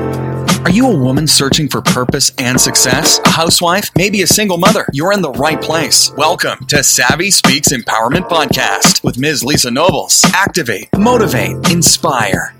Are 0.00 0.70
you 0.72 0.86
a 0.86 0.96
woman 0.96 1.26
searching 1.26 1.68
for 1.68 1.82
purpose 1.82 2.32
and 2.38 2.60
success? 2.60 3.18
A 3.24 3.30
housewife? 3.30 3.90
Maybe 3.96 4.22
a 4.22 4.26
single 4.26 4.56
mother? 4.56 4.86
You're 4.92 5.12
in 5.12 5.20
the 5.20 5.32
right 5.32 5.60
place. 5.60 6.12
Welcome 6.16 6.64
to 6.66 6.84
Savvy 6.84 7.30
Speaks 7.30 7.72
Empowerment 7.72 8.28
Podcast 8.28 9.02
with 9.02 9.18
Ms. 9.18 9.42
Lisa 9.42 9.70
Nobles. 9.70 10.24
Activate, 10.32 10.88
motivate, 10.96 11.56
inspire. 11.72 12.54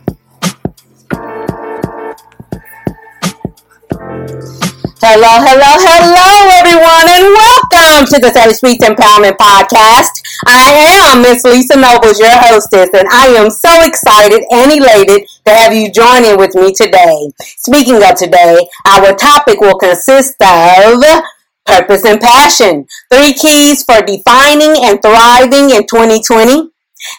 Hello, 5.02 5.40
hello, 5.40 5.72
hello, 5.80 6.50
everyone, 6.60 7.08
and 7.08 7.24
welcome 7.32 8.06
to 8.12 8.20
the 8.20 8.30
Savvy 8.34 8.52
Speaks 8.54 8.84
Empowerment 8.84 9.36
Podcast. 9.36 10.19
I 10.46 11.12
am 11.12 11.22
Miss 11.22 11.44
Lisa 11.44 11.76
Nobles, 11.76 12.18
your 12.18 12.32
hostess, 12.32 12.90
and 12.94 13.06
I 13.10 13.26
am 13.36 13.50
so 13.50 13.70
excited 13.84 14.40
and 14.50 14.72
elated 14.72 15.28
to 15.44 15.52
have 15.52 15.74
you 15.74 15.92
join 15.92 16.24
in 16.24 16.38
with 16.38 16.54
me 16.54 16.72
today. 16.72 17.30
Speaking 17.38 18.02
of 18.02 18.14
today, 18.14 18.56
our 18.86 19.12
topic 19.14 19.60
will 19.60 19.78
consist 19.78 20.36
of 20.40 21.22
purpose 21.66 22.04
and 22.04 22.20
passion, 22.20 22.86
three 23.12 23.34
keys 23.34 23.84
for 23.84 24.00
defining 24.00 24.80
and 24.82 25.02
thriving 25.02 25.70
in 25.70 25.86
2020. 25.86 26.70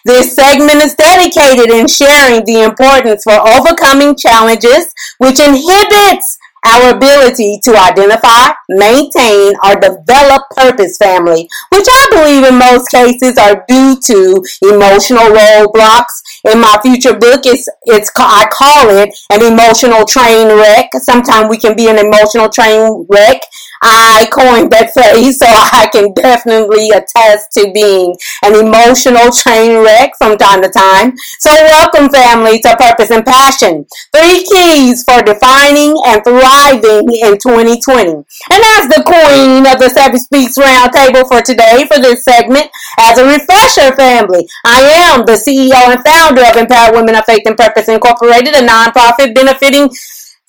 This 0.06 0.36
segment 0.36 0.84
is 0.84 0.96
dedicated 0.96 1.70
in 1.70 1.88
sharing 1.88 2.46
the 2.46 2.64
importance 2.64 3.24
for 3.24 3.34
overcoming 3.34 4.16
challenges 4.16 4.94
which 5.18 5.40
inhibits 5.40 6.38
our 6.66 6.96
ability 6.96 7.60
to 7.64 7.76
identify, 7.76 8.54
maintain, 8.70 9.54
or 9.66 9.76
develop 9.76 10.44
purpose 10.52 10.98
family, 10.98 11.50
which 11.74 11.88
I 11.90 12.08
believe 12.12 12.46
in 12.46 12.60
most 12.60 12.90
cases 12.90 13.38
are 13.38 13.66
due 13.68 14.00
to 14.00 14.44
emotional 14.62 15.30
roadblocks. 15.34 16.22
In 16.46 16.62
my 16.62 16.80
future 16.82 17.18
book, 17.18 17.42
it's, 17.46 17.68
it's, 17.86 18.12
I 18.18 18.48
call 18.52 18.90
it 18.90 19.10
an 19.32 19.42
emotional 19.42 20.06
train 20.06 20.48
wreck. 20.48 20.90
Sometimes 21.02 21.50
we 21.50 21.58
can 21.58 21.76
be 21.76 21.88
an 21.88 21.98
emotional 21.98 22.50
train 22.50 23.06
wreck 23.10 23.42
I 23.82 24.30
coined 24.30 24.70
that 24.72 24.94
phrase, 24.94 25.42
so 25.42 25.50
I 25.50 25.90
can 25.90 26.14
definitely 26.14 26.94
attest 26.94 27.50
to 27.58 27.74
being 27.74 28.14
an 28.46 28.54
emotional 28.54 29.34
train 29.34 29.82
wreck 29.82 30.14
from 30.22 30.38
time 30.38 30.62
to 30.62 30.70
time. 30.70 31.18
So 31.42 31.50
welcome 31.50 32.14
family 32.14 32.62
to 32.62 32.78
Purpose 32.78 33.10
and 33.10 33.26
Passion. 33.26 33.90
Three 34.14 34.46
keys 34.46 35.02
for 35.02 35.26
defining 35.26 35.98
and 36.06 36.22
thriving 36.22 37.10
in 37.10 37.42
2020. 37.42 38.22
And 38.54 38.62
as 38.78 38.86
the 38.94 39.02
queen 39.02 39.66
of 39.66 39.82
the 39.82 39.90
Savvy 39.90 40.22
Speaks 40.22 40.62
Roundtable 40.62 41.26
for 41.26 41.42
today, 41.42 41.90
for 41.90 41.98
this 41.98 42.24
segment, 42.24 42.70
as 43.02 43.18
a 43.18 43.26
refresher 43.26 43.98
family, 43.98 44.46
I 44.64 45.10
am 45.10 45.26
the 45.26 45.42
CEO 45.42 45.90
and 45.90 46.06
founder 46.06 46.46
of 46.46 46.54
Empowered 46.54 46.94
Women 46.94 47.18
of 47.18 47.26
Faith 47.26 47.50
and 47.50 47.58
Purpose 47.58 47.90
Incorporated, 47.90 48.54
a 48.54 48.62
nonprofit 48.62 49.34
benefiting 49.34 49.90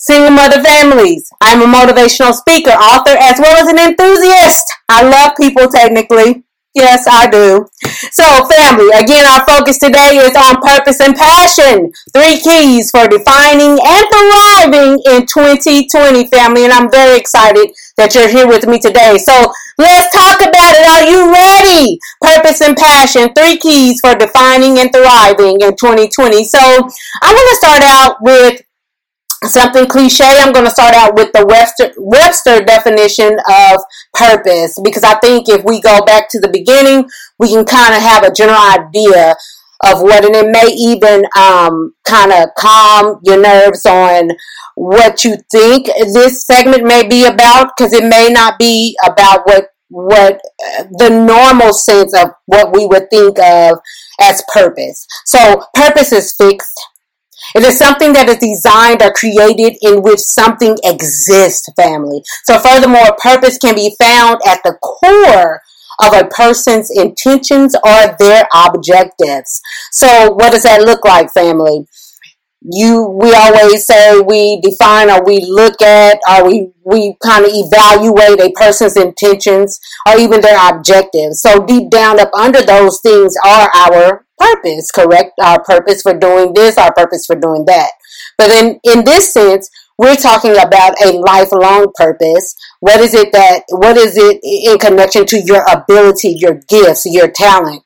single 0.02 0.30
mother 0.30 0.60
families. 0.62 1.30
I'm 1.40 1.62
a 1.62 1.70
motivational 1.70 2.34
speaker, 2.34 2.70
author, 2.70 3.14
as 3.14 3.38
well 3.38 3.56
as 3.56 3.68
an 3.70 3.78
enthusiast. 3.78 4.66
I 4.88 5.06
love 5.06 5.32
people 5.38 5.68
technically. 5.68 6.42
Yes, 6.74 7.04
I 7.06 7.28
do. 7.28 7.66
So, 8.10 8.24
family, 8.48 8.88
again, 8.96 9.28
our 9.28 9.44
focus 9.44 9.78
today 9.78 10.16
is 10.16 10.34
on 10.34 10.60
purpose 10.62 11.00
and 11.00 11.14
passion. 11.14 11.92
Three 12.16 12.40
keys 12.40 12.90
for 12.90 13.06
defining 13.06 13.76
and 13.76 14.04
thriving 14.08 14.96
in 15.12 15.26
2020, 15.26 16.26
family. 16.28 16.64
And 16.64 16.72
I'm 16.72 16.90
very 16.90 17.18
excited 17.18 17.70
that 17.98 18.14
you're 18.14 18.28
here 18.28 18.48
with 18.48 18.66
me 18.66 18.80
today. 18.80 19.18
So, 19.18 19.52
let's 19.76 20.16
talk 20.16 20.40
about 20.40 20.72
it. 20.72 20.88
Are 20.88 21.04
you 21.04 21.30
ready? 21.30 21.98
Purpose 22.22 22.62
and 22.62 22.74
passion. 22.74 23.34
Three 23.34 23.58
keys 23.58 24.00
for 24.00 24.16
defining 24.16 24.80
and 24.80 24.90
thriving 24.90 25.60
in 25.60 25.76
2020. 25.76 26.42
So, 26.44 26.58
I 26.58 27.28
want 27.36 27.48
to 27.52 27.56
start 27.60 27.82
out 27.84 28.16
with 28.22 28.62
something 29.44 29.86
cliche, 29.86 30.24
I'm 30.24 30.52
going 30.52 30.64
to 30.64 30.70
start 30.70 30.94
out 30.94 31.14
with 31.14 31.32
the 31.32 31.46
Webster, 31.46 31.92
Webster 31.96 32.64
definition 32.64 33.36
of 33.48 33.80
purpose 34.14 34.78
because 34.82 35.04
I 35.04 35.18
think 35.18 35.48
if 35.48 35.64
we 35.64 35.80
go 35.80 36.04
back 36.04 36.28
to 36.30 36.40
the 36.40 36.48
beginning, 36.48 37.08
we 37.38 37.48
can 37.48 37.64
kind 37.64 37.94
of 37.94 38.02
have 38.02 38.24
a 38.24 38.32
general 38.32 38.58
idea 38.58 39.34
of 39.84 40.00
what, 40.00 40.24
and 40.24 40.36
it 40.36 40.48
may 40.50 40.72
even 40.72 41.24
um, 41.36 41.92
kind 42.04 42.32
of 42.32 42.48
calm 42.56 43.18
your 43.24 43.40
nerves 43.40 43.84
on 43.84 44.30
what 44.76 45.24
you 45.24 45.36
think 45.50 45.86
this 45.86 46.46
segment 46.46 46.84
may 46.84 47.06
be 47.06 47.26
about 47.26 47.72
because 47.76 47.92
it 47.92 48.04
may 48.04 48.28
not 48.30 48.58
be 48.58 48.96
about 49.04 49.40
what 49.44 49.66
what 49.94 50.40
the 50.98 51.10
normal 51.10 51.70
sense 51.70 52.16
of 52.16 52.30
what 52.46 52.74
we 52.74 52.86
would 52.86 53.10
think 53.10 53.38
of 53.38 53.78
as 54.22 54.42
purpose. 54.50 55.06
So 55.26 55.62
purpose 55.74 56.12
is 56.12 56.32
fixed 56.32 56.80
it 57.54 57.62
is 57.62 57.78
something 57.78 58.12
that 58.14 58.28
is 58.28 58.38
designed 58.38 59.02
or 59.02 59.12
created 59.12 59.76
in 59.82 60.02
which 60.02 60.20
something 60.20 60.76
exists, 60.84 61.68
family. 61.76 62.22
So, 62.44 62.58
furthermore, 62.58 63.16
purpose 63.18 63.58
can 63.58 63.74
be 63.74 63.94
found 63.98 64.40
at 64.46 64.62
the 64.64 64.74
core 64.80 65.60
of 66.00 66.14
a 66.14 66.28
person's 66.28 66.90
intentions 66.90 67.74
or 67.84 68.16
their 68.18 68.48
objectives. 68.54 69.60
So, 69.90 70.32
what 70.32 70.52
does 70.52 70.62
that 70.62 70.82
look 70.82 71.04
like, 71.04 71.32
family? 71.32 71.86
You, 72.64 73.08
we 73.20 73.34
always 73.34 73.86
say 73.86 74.20
we 74.20 74.60
define 74.60 75.10
or 75.10 75.24
we 75.24 75.44
look 75.44 75.82
at 75.82 76.20
or 76.30 76.46
we, 76.46 76.70
we 76.84 77.16
kind 77.22 77.44
of 77.44 77.50
evaluate 77.52 78.40
a 78.40 78.52
person's 78.52 78.96
intentions 78.96 79.80
or 80.06 80.16
even 80.16 80.40
their 80.40 80.58
objectives. 80.70 81.42
So, 81.42 81.64
deep 81.66 81.90
down 81.90 82.20
up 82.20 82.30
under 82.34 82.62
those 82.62 83.00
things 83.02 83.34
are 83.44 83.68
our 83.74 84.24
purpose, 84.42 84.90
correct? 84.90 85.32
Our 85.40 85.62
purpose 85.62 86.02
for 86.02 86.18
doing 86.18 86.52
this, 86.54 86.78
our 86.78 86.92
purpose 86.92 87.26
for 87.26 87.36
doing 87.36 87.64
that. 87.66 87.90
But 88.38 88.48
then 88.48 88.80
in 88.84 89.04
this 89.04 89.32
sense, 89.32 89.70
we're 89.98 90.16
talking 90.16 90.52
about 90.52 90.94
a 91.04 91.12
lifelong 91.12 91.92
purpose. 91.94 92.56
What 92.80 93.00
is 93.00 93.14
it 93.14 93.32
that, 93.32 93.64
what 93.68 93.96
is 93.96 94.16
it 94.16 94.40
in 94.42 94.78
connection 94.78 95.26
to 95.26 95.40
your 95.40 95.64
ability, 95.70 96.36
your 96.38 96.60
gifts, 96.68 97.06
your 97.06 97.30
talent? 97.30 97.84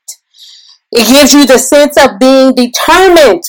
It 0.93 1.09
gives 1.09 1.35
you 1.35 1.47
the 1.47 1.59
sense 1.59 1.97
of 2.03 2.19
being 2.19 2.55
determined 2.55 3.43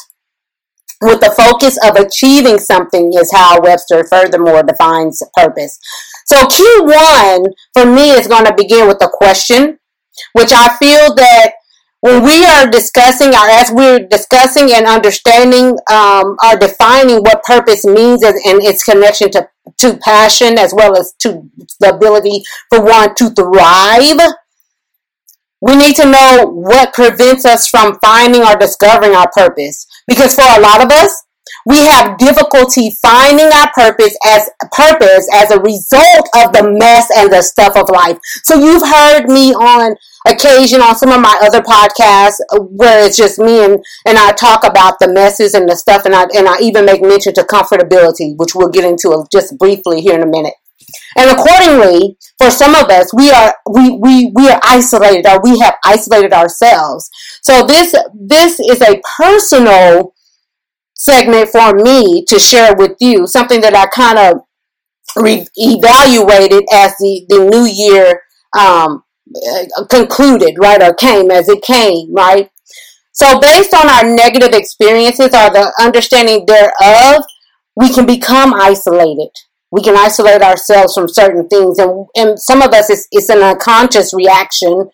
with 1.02 1.20
the 1.22 1.34
focus 1.38 1.78
of 1.86 1.96
achieving 1.96 2.58
something 2.58 3.14
is 3.14 3.32
how 3.32 3.62
Webster 3.62 4.04
furthermore 4.04 4.64
defines 4.64 5.22
purpose. 5.36 5.80
So 6.26 6.38
Q1 6.38 7.46
for 7.74 7.86
me 7.86 8.12
is 8.12 8.28
going 8.28 8.46
to 8.46 8.56
begin 8.58 8.88
with 8.88 9.02
a 9.04 9.10
question, 9.12 9.78
which 10.34 10.52
I 10.52 10.76
feel 10.78 11.14
that 11.16 11.54
when 12.08 12.24
we 12.24 12.46
are 12.46 12.70
discussing 12.70 13.30
or 13.30 13.50
as 13.50 13.70
we're 13.72 14.00
discussing 14.08 14.72
and 14.74 14.88
understanding 14.88 15.78
um, 15.92 16.38
defining 16.60 17.18
what 17.18 17.44
purpose 17.44 17.84
means 17.86 18.24
and, 18.24 18.36
and 18.46 18.64
its 18.64 18.84
connection 18.84 19.30
to, 19.32 19.48
to 19.78 19.98
passion 19.98 20.58
as 20.58 20.74
well 20.74 20.98
as 20.98 21.14
to 21.20 21.50
the 21.82 21.94
ability 21.94 22.44
for 22.70 22.84
one 22.84 23.14
to 23.16 23.30
thrive 23.32 24.34
we 25.60 25.76
need 25.76 25.96
to 25.96 26.06
know 26.06 26.46
what 26.46 26.94
prevents 26.94 27.44
us 27.46 27.68
from 27.68 28.00
finding 28.00 28.44
or 28.44 28.56
discovering 28.56 29.16
our 29.16 29.30
purpose. 29.32 29.88
Because 30.08 30.36
for 30.36 30.46
a 30.46 30.62
lot 30.62 30.84
of 30.84 30.92
us 30.92 31.24
we 31.66 31.80
have 31.86 32.18
difficulty 32.18 32.96
finding 33.02 33.48
our 33.48 33.70
purpose 33.74 34.16
as 34.26 34.50
purpose 34.72 35.28
as 35.34 35.52
a 35.52 35.60
result 35.60 36.30
of 36.36 36.54
the 36.54 36.76
mess 36.80 37.10
and 37.16 37.32
the 37.32 37.42
stuff 37.42 37.76
of 37.76 37.90
life. 37.90 38.18
So 38.44 38.56
you've 38.56 38.88
heard 38.88 39.28
me 39.28 39.54
on 39.54 39.96
occasion 40.32 40.82
on 40.82 40.96
some 40.96 41.12
of 41.12 41.22
my 41.22 41.38
other 41.42 41.62
podcasts 41.62 42.40
where 42.72 43.06
it's 43.06 43.18
just 43.18 43.40
me 43.40 43.64
and, 43.64 43.84
and 44.06 44.18
I 44.18 44.32
talk 44.32 44.64
about 44.64 45.00
the 45.00 45.12
messes 45.12 45.54
and 45.54 45.68
the 45.68 45.76
stuff 45.76 46.06
and 46.06 46.16
I, 46.16 46.24
and 46.36 46.48
I 46.48 46.60
even 46.60 46.86
make 46.86 47.02
mention 47.02 47.34
to 47.36 47.44
comfortability, 47.44 48.36
which 48.38 48.56
we'll 48.56 48.70
get 48.70 48.86
into 48.86 49.26
just 49.32 49.58
briefly 49.58 50.02
here 50.02 50.16
in 50.16 50.24
a 50.24 50.28
minute. 50.28 50.54
And 51.18 51.30
accordingly, 51.30 52.18
for 52.38 52.50
some 52.50 52.76
of 52.76 52.90
us, 52.90 53.14
we 53.14 53.30
are 53.32 53.54
we, 53.70 53.98
we, 53.98 54.32
we 54.36 54.50
are 54.50 54.60
isolated 54.64 55.26
or 55.28 55.42
we 55.44 55.60
have 55.60 55.76
isolated 55.84 56.32
ourselves. 56.32 57.10
So 57.42 57.66
this 57.66 57.94
this 58.14 58.60
is 58.60 58.82
a 58.82 59.02
personal 59.20 60.14
segment 60.94 61.50
for 61.50 61.74
me 61.74 62.24
to 62.26 62.40
share 62.40 62.76
with 62.76 62.94
you, 63.00 63.28
something 63.28 63.62
that 63.62 63.76
I 63.76 63.88
kind 63.88 64.18
of 64.18 64.42
re- 65.16 65.48
evaluated 65.56 66.64
as 66.74 66.96
the, 67.00 67.26
the 67.30 67.40
new 67.46 67.66
year 67.66 68.22
um, 68.58 69.04
Uh, 69.36 69.86
concluded, 69.90 70.56
right, 70.58 70.82
or 70.82 70.94
came 70.94 71.32
as 71.32 71.50
it 71.50 71.62
came, 71.62 72.14
right? 72.14 72.50
So, 73.12 73.40
based 73.40 73.74
on 73.74 73.90
our 73.90 74.04
negative 74.04 74.54
experiences 74.54 75.28
or 75.28 75.52
the 75.52 75.74
understanding 75.80 76.46
thereof, 76.46 77.24
we 77.76 77.90
can 77.94 78.06
become 78.06 78.54
isolated. 78.54 79.30
We 79.72 79.82
can 79.82 79.98
isolate 79.98 80.42
ourselves 80.42 80.94
from 80.94 81.10
certain 81.10 81.48
things, 81.50 81.78
and, 81.78 82.08
and 82.16 82.40
some 82.40 82.62
of 82.62 82.74
us, 82.74 82.90
it's, 82.90 83.08
it's 83.12 83.30
an 83.30 83.44
unconscious 83.44 84.14
reaction, 84.14 84.90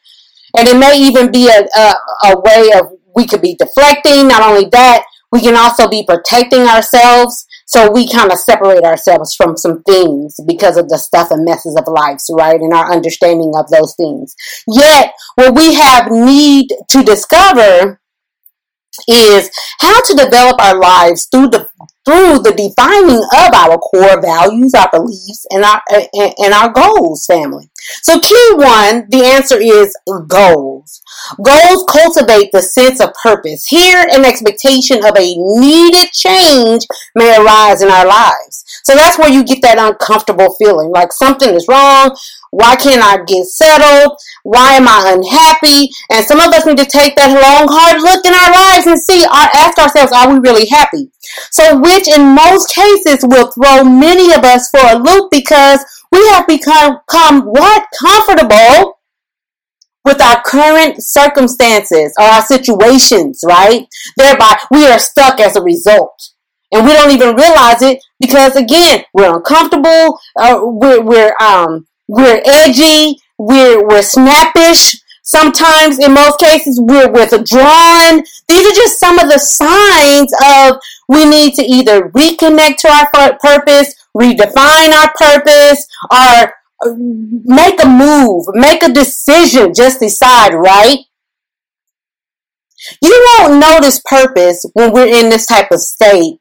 and 0.57 0.67
it 0.67 0.77
may 0.77 0.97
even 0.97 1.31
be 1.31 1.47
a, 1.47 1.67
a, 1.77 1.95
a 2.31 2.41
way 2.41 2.71
of 2.75 2.87
we 3.15 3.27
could 3.27 3.41
be 3.41 3.55
deflecting. 3.55 4.29
Not 4.29 4.41
only 4.41 4.67
that, 4.71 5.05
we 5.31 5.41
can 5.41 5.55
also 5.55 5.87
be 5.87 6.05
protecting 6.05 6.61
ourselves 6.61 7.45
so 7.73 7.91
we 7.91 8.07
kind 8.07 8.31
of 8.31 8.37
separate 8.37 8.83
ourselves 8.83 9.33
from 9.33 9.57
some 9.57 9.81
things 9.81 10.39
because 10.45 10.77
of 10.77 10.89
the 10.89 10.97
stuff 10.99 11.31
and 11.31 11.43
messes 11.43 11.75
of 11.75 11.91
life, 11.91 12.19
right? 12.29 12.59
And 12.59 12.71
our 12.71 12.91
understanding 12.91 13.53
of 13.57 13.67
those 13.69 13.95
things. 13.95 14.35
Yet, 14.67 15.13
what 15.33 15.55
we 15.55 15.73
have 15.73 16.11
need 16.11 16.67
to 16.89 17.01
discover 17.01 17.99
is 19.07 19.49
how 19.79 20.01
to 20.01 20.15
develop 20.15 20.61
our 20.61 20.79
lives 20.79 21.27
through 21.31 21.49
the 21.49 21.67
through 22.05 22.39
the 22.39 22.51
defining 22.51 23.23
of 23.23 23.53
our 23.55 23.77
core 23.77 24.21
values, 24.21 24.73
our 24.73 24.89
beliefs, 24.91 25.45
and 25.51 25.63
our 25.63 25.81
and, 25.89 26.53
our 26.53 26.69
goals, 26.69 27.25
family. 27.25 27.69
So, 28.01 28.19
key 28.19 28.49
one, 28.55 29.07
the 29.09 29.23
answer 29.23 29.57
is 29.57 29.95
goals. 30.27 31.01
Goals 31.41 31.85
cultivate 31.89 32.51
the 32.51 32.61
sense 32.61 32.99
of 32.99 33.13
purpose. 33.23 33.65
Here, 33.67 34.05
an 34.11 34.25
expectation 34.25 34.97
of 35.05 35.15
a 35.17 35.35
needed 35.37 36.11
change 36.11 36.85
may 37.15 37.37
arise 37.37 37.81
in 37.81 37.89
our 37.89 38.05
lives. 38.05 38.63
So 38.83 38.95
that's 38.95 39.17
where 39.17 39.31
you 39.31 39.43
get 39.43 39.61
that 39.61 39.77
uncomfortable 39.79 40.55
feeling, 40.55 40.91
like 40.91 41.13
something 41.13 41.53
is 41.53 41.67
wrong. 41.69 42.15
Why 42.53 42.75
can't 42.75 43.01
I 43.01 43.17
get 43.25 43.47
settled? 43.47 44.15
Why 44.43 44.73
am 44.73 44.87
I 44.87 45.17
unhappy? 45.17 45.89
And 46.11 46.23
some 46.23 46.39
of 46.39 46.53
us 46.53 46.67
need 46.67 46.77
to 46.77 46.85
take 46.85 47.15
that 47.15 47.33
long, 47.33 47.65
hard 47.65 47.97
look 47.97 48.21
in 48.21 48.29
our 48.29 48.53
lives 48.53 48.85
and 48.85 49.01
see, 49.01 49.25
ask 49.25 49.79
ourselves, 49.81 50.13
are 50.13 50.29
we 50.29 50.37
really 50.37 50.69
happy? 50.69 51.09
So, 51.49 51.81
which 51.81 52.07
in 52.07 52.35
most 52.35 52.69
cases 52.69 53.25
will 53.25 53.49
throw 53.49 53.83
many 53.83 54.37
of 54.37 54.45
us 54.45 54.69
for 54.69 54.85
a 54.85 55.01
loop 55.01 55.31
because 55.31 55.81
we 56.11 56.21
have 56.29 56.45
become, 56.45 57.01
become 57.09 57.41
what? 57.41 57.87
Comfortable 57.99 59.01
with 60.05 60.21
our 60.21 60.43
current 60.45 61.01
circumstances 61.01 62.13
or 62.19 62.25
our 62.25 62.45
situations, 62.45 63.41
right? 63.47 63.87
Thereby, 64.15 64.61
we 64.69 64.85
are 64.85 64.99
stuck 64.99 65.39
as 65.39 65.55
a 65.55 65.63
result. 65.63 66.13
And 66.71 66.85
we 66.85 66.93
don't 66.93 67.09
even 67.09 67.35
realize 67.35 67.81
it 67.81 67.97
because 68.19 68.55
again, 68.55 69.05
we're 69.11 69.35
uncomfortable, 69.35 70.19
uh, 70.37 70.61
we're, 70.61 71.01
we're, 71.01 71.33
um, 71.41 71.87
we're 72.07 72.41
edgy, 72.45 73.17
we're, 73.37 73.85
we're 73.87 74.01
snappish. 74.01 74.95
Sometimes, 75.25 75.99
in 75.99 76.13
most 76.13 76.39
cases, 76.39 76.81
we're 76.83 77.09
withdrawn. 77.09 78.23
These 78.49 78.65
are 78.67 78.75
just 78.75 78.99
some 78.99 79.19
of 79.19 79.29
the 79.29 79.39
signs 79.39 80.31
of 80.43 80.77
we 81.07 81.25
need 81.25 81.53
to 81.55 81.63
either 81.63 82.09
reconnect 82.09 82.77
to 82.77 82.89
our 82.89 83.37
purpose, 83.39 83.95
redefine 84.15 84.91
our 84.93 85.13
purpose, 85.15 85.87
or 86.11 86.53
uh, 86.85 86.93
make 87.45 87.81
a 87.81 87.87
move, 87.87 88.45
make 88.53 88.83
a 88.83 88.91
decision, 88.91 89.73
just 89.73 90.01
decide, 90.01 90.53
right? 90.53 90.99
You 93.01 93.27
won't 93.39 93.59
notice 93.59 94.01
purpose 94.03 94.65
when 94.73 94.91
we're 94.91 95.07
in 95.07 95.29
this 95.29 95.45
type 95.45 95.71
of 95.71 95.79
state. 95.79 96.39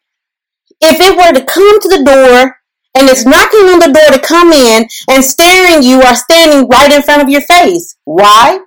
If 0.81 1.01
it 1.01 1.17
were 1.17 1.39
to 1.39 1.45
come 1.45 1.81
to 1.81 1.89
the 1.89 2.05
door 2.05 2.57
and 2.95 3.09
it's 3.09 3.25
knocking 3.25 3.69
on 3.71 3.79
the 3.79 3.93
door 3.93 4.17
to 4.17 4.21
come 4.21 4.53
in 4.53 4.87
and 5.11 5.25
staring 5.25 5.83
you 5.83 6.03
are 6.03 6.15
standing 6.15 6.69
right 6.69 6.93
in 6.93 7.03
front 7.03 7.23
of 7.23 7.29
your 7.29 7.43
face. 7.43 7.97
Why? 8.05 8.61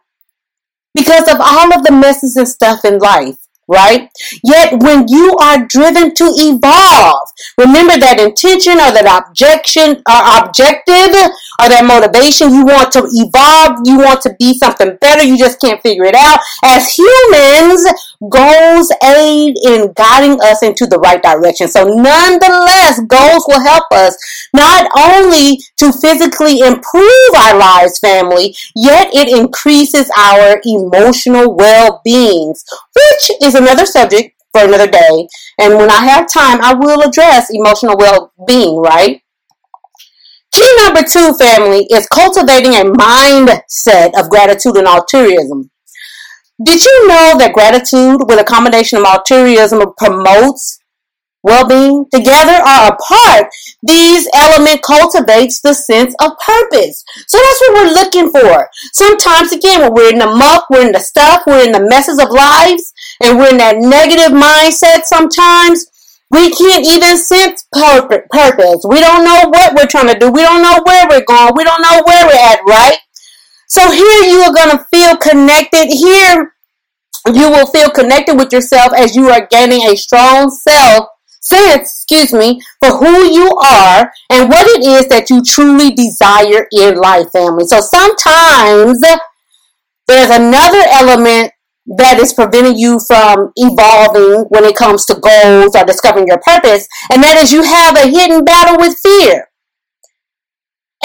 Because 0.94 1.28
of 1.28 1.38
all 1.40 1.74
of 1.74 1.84
the 1.84 1.92
messes 1.92 2.36
and 2.36 2.48
stuff 2.48 2.86
in 2.86 3.00
life 3.00 3.46
right? 3.68 4.10
Yet 4.44 4.82
when 4.82 5.08
you 5.08 5.36
are 5.38 5.66
driven 5.66 6.14
to 6.14 6.26
evolve, 6.26 7.30
remember 7.58 7.98
that 7.98 8.20
intention 8.20 8.74
or 8.74 8.94
that 8.94 9.10
objection 9.10 10.02
or 10.06 10.22
objective 10.46 11.14
or 11.62 11.70
that 11.70 11.86
motivation, 11.86 12.54
you 12.54 12.66
want 12.66 12.92
to 12.94 13.06
evolve, 13.10 13.82
you 13.86 13.98
want 13.98 14.22
to 14.22 14.36
be 14.38 14.58
something 14.58 14.98
better, 15.02 15.24
you 15.24 15.38
just 15.38 15.60
can't 15.60 15.82
figure 15.82 16.06
it 16.06 16.16
out. 16.16 16.40
As 16.64 16.94
humans, 16.94 17.86
goals 18.30 18.92
aid 19.04 19.56
in 19.66 19.92
guiding 19.96 20.40
us 20.42 20.64
into 20.64 20.86
the 20.86 21.00
right 21.00 21.22
direction. 21.22 21.68
So 21.68 21.86
nonetheless, 21.86 23.02
goals 23.08 23.46
will 23.48 23.62
help 23.62 23.86
us 23.92 24.18
not 24.54 24.90
only 24.98 25.60
to 25.78 25.92
physically 25.92 26.60
improve 26.60 27.32
our 27.36 27.58
lives, 27.58 28.00
family, 28.00 28.56
yet 28.76 29.10
it 29.14 29.28
increases 29.28 30.10
our 30.18 30.62
emotional 30.66 31.56
well-beings, 31.56 32.64
which 32.96 33.32
is 33.44 33.56
another 33.56 33.86
subject 33.86 34.34
for 34.52 34.64
another 34.64 34.88
day. 34.88 35.28
And 35.60 35.78
when 35.78 35.90
I 35.90 36.06
have 36.06 36.32
time, 36.32 36.60
I 36.62 36.74
will 36.74 37.02
address 37.02 37.50
emotional 37.50 37.98
well-being, 37.98 38.78
right? 38.78 39.22
Key 40.52 40.76
number 40.84 41.02
two, 41.04 41.34
family, 41.34 41.86
is 41.92 42.08
cultivating 42.08 42.74
a 42.74 42.86
mindset 42.86 44.18
of 44.18 44.30
gratitude 44.30 44.78
and 44.78 44.88
altruism. 44.88 45.70
Did 46.64 46.82
you 46.82 47.08
know 47.10 47.36
that 47.38 47.52
gratitude 47.52 48.24
with 48.32 48.40
a 48.40 48.48
combination 48.48 49.00
of 49.00 49.04
altruism 49.04 49.84
promotes 49.98 50.80
well-being? 51.44 52.08
Together 52.14 52.56
or 52.64 52.96
apart 52.96 53.52
these 53.84 54.24
element 54.34 54.82
cultivates 54.82 55.60
the 55.60 55.74
sense 55.74 56.16
of 56.24 56.32
purpose. 56.40 57.04
So 57.28 57.36
that's 57.36 57.60
what 57.60 57.74
we're 57.76 57.94
looking 58.00 58.32
for. 58.32 58.70
Sometimes 58.94 59.52
again 59.52 59.82
when 59.82 59.94
we're 59.94 60.14
in 60.14 60.20
the 60.20 60.32
muck 60.32 60.70
we're 60.70 60.86
in 60.88 60.94
the 60.94 61.04
stuff 61.04 61.44
we're 61.46 61.66
in 61.66 61.74
the 61.74 61.84
messes 61.90 62.24
of 62.24 62.32
lives 62.32 62.94
and 63.22 63.38
we're 63.38 63.52
in 63.52 63.60
that 63.60 63.76
negative 63.76 64.32
mindset 64.32 65.04
sometimes 65.04 65.92
we 66.32 66.56
can't 66.56 66.88
even 66.88 67.18
sense 67.18 67.68
purpose. 67.72 68.82
We 68.88 69.04
don't 69.04 69.26
know 69.28 69.52
what 69.52 69.76
we're 69.76 69.92
trying 69.92 70.08
to 70.08 70.18
do. 70.18 70.32
We 70.32 70.42
don't 70.42 70.64
know 70.64 70.80
where 70.88 71.06
we're 71.10 71.28
going. 71.28 71.52
We 71.56 71.64
don't 71.66 71.82
know 71.84 72.02
where 72.08 72.26
we're 72.26 72.48
at 72.48 72.60
right 72.66 72.98
so 73.68 73.92
here 73.92 74.24
you 74.24 74.42
are 74.42 74.54
going 74.54 74.78
to 74.78 74.86
feel 74.94 75.16
connected 75.18 75.88
here 75.88 76.54
you 77.34 77.50
will 77.50 77.66
feel 77.68 77.90
connected 77.90 78.36
with 78.36 78.52
yourself 78.52 78.94
as 78.96 79.16
you 79.16 79.30
are 79.30 79.48
gaining 79.50 79.82
a 79.90 79.96
strong 79.96 80.50
self 80.50 81.08
sense, 81.46 82.06
excuse 82.06 82.34
me, 82.34 82.62
for 82.80 82.98
who 82.98 83.32
you 83.32 83.56
are 83.58 84.12
and 84.32 84.50
what 84.50 84.66
it 84.68 84.84
is 84.84 85.08
that 85.10 85.30
you 85.30 85.44
truly 85.44 85.94
desire 85.94 86.68
in 86.72 86.96
life, 86.96 87.32
family. 87.32 87.66
So 87.66 87.80
sometimes 87.82 89.00
there's 90.08 90.30
another 90.30 90.84
element 90.92 91.52
that 91.98 92.18
is 92.18 92.34
preventing 92.34 92.78
you 92.78 93.00
from 93.08 93.52
evolving 93.56 94.46
when 94.50 94.64
it 94.64 94.76
comes 94.76 95.06
to 95.06 95.14
goals 95.14 95.76
or 95.76 95.86
discovering 95.86 96.28
your 96.28 96.42
purpose, 96.42 96.88
and 97.12 97.22
that 97.22 97.38
is 97.38 97.54
you 97.54 97.62
have 97.62 97.96
a 97.96 98.10
hidden 98.10 98.44
battle 98.44 98.78
with 98.78 98.98
fear. 98.98 99.50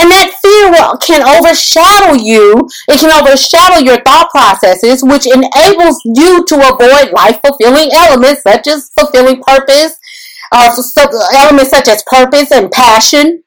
And 0.00 0.10
that 0.10 0.32
fear 0.40 0.72
can 1.04 1.20
overshadow 1.20 2.16
you. 2.16 2.56
It 2.88 3.00
can 3.00 3.12
overshadow 3.12 3.84
your 3.84 4.00
thought 4.00 4.30
processes, 4.30 5.04
which 5.04 5.26
enables 5.26 6.00
you 6.06 6.42
to 6.46 6.54
avoid 6.56 7.12
life 7.12 7.38
fulfilling 7.44 7.90
elements 7.92 8.42
such 8.42 8.66
as 8.66 8.90
fulfilling 8.98 9.42
purpose, 9.42 9.98
uh, 10.52 10.72
elements 11.34 11.70
such 11.70 11.88
as 11.88 12.02
purpose 12.06 12.50
and 12.50 12.70
passion, 12.70 13.42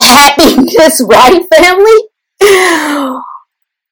happiness, 0.00 1.04
right, 1.08 1.42
family? 1.52 1.98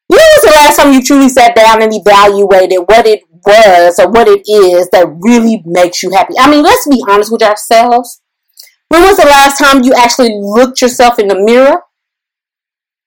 When 0.08 0.18
was 0.18 0.42
the 0.42 0.50
last 0.50 0.76
time 0.78 0.94
you 0.94 1.02
truly 1.02 1.28
sat 1.28 1.54
down 1.54 1.82
and 1.82 1.92
evaluated 1.92 2.78
what 2.86 3.06
it 3.06 3.20
was 3.46 3.98
or 3.98 4.10
what 4.10 4.28
it 4.28 4.42
is 4.48 4.88
that 4.90 5.06
really 5.20 5.62
makes 5.66 6.02
you 6.02 6.10
happy? 6.10 6.34
I 6.38 6.50
mean, 6.50 6.64
let's 6.64 6.88
be 6.88 7.04
honest 7.06 7.30
with 7.30 7.42
ourselves. 7.42 8.19
When 8.90 9.02
was 9.02 9.18
the 9.18 9.24
last 9.24 9.56
time 9.56 9.84
you 9.84 9.94
actually 9.94 10.34
looked 10.34 10.82
yourself 10.82 11.20
in 11.20 11.28
the 11.28 11.38
mirror 11.38 11.82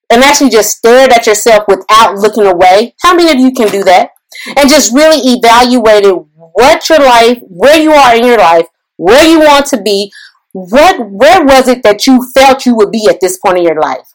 and 0.10 0.24
actually 0.24 0.50
just 0.50 0.78
stared 0.78 1.12
at 1.12 1.28
yourself 1.28 1.66
without 1.68 2.16
looking 2.16 2.46
away? 2.46 2.96
How 3.02 3.14
many 3.14 3.30
of 3.32 3.38
you 3.38 3.52
can 3.52 3.70
do 3.70 3.84
that? 3.84 4.12
And 4.56 4.70
just 4.70 4.94
really 4.94 5.20
evaluated 5.20 6.16
what 6.54 6.88
your 6.88 7.00
life, 7.00 7.40
where 7.42 7.78
you 7.78 7.92
are 7.92 8.16
in 8.16 8.24
your 8.26 8.38
life, 8.38 8.66
where 8.96 9.28
you 9.28 9.40
want 9.40 9.66
to 9.68 9.82
be, 9.82 10.12
what 10.54 11.12
where 11.12 11.44
was 11.44 11.68
it 11.68 11.84
that 11.84 12.08
you 12.08 12.26
felt 12.34 12.66
you 12.66 12.76
would 12.76 12.92
be 12.92 13.08
at 13.10 13.20
this 13.20 13.38
point 13.38 13.58
in 13.58 13.66
your 13.66 13.80
life? 13.80 14.08